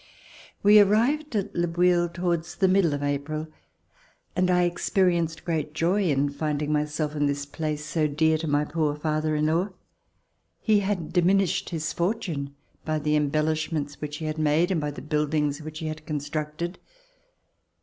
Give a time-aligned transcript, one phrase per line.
[0.63, 3.45] We finally arrived at Le Bouilh towards the mid dle of April,
[4.35, 8.65] and I experienced great joy in finding myself in this place so dear to my
[8.65, 9.69] poor father in law.
[10.59, 14.89] He had diminished his fortune by the embel lishments which he had made and by
[14.89, 16.79] the buildings which he had constructed.